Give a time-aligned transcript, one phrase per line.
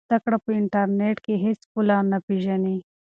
[0.09, 2.77] زده کړه په انټرنیټ کې هېڅ پوله نه پېژني.